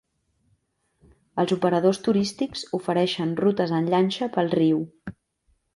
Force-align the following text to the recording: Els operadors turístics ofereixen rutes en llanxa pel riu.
Els 1.43 1.53
operadors 1.57 2.01
turístics 2.09 2.65
ofereixen 2.81 3.39
rutes 3.45 3.79
en 3.81 3.95
llanxa 3.95 4.33
pel 4.39 4.53
riu. 4.61 4.83